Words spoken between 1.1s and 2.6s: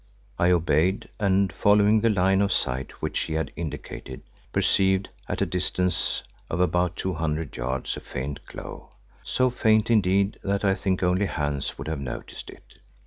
and following the line of